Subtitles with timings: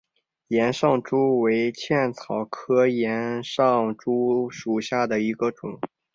[0.47, 5.79] 岩上珠为茜草科岩上珠属下的一个种。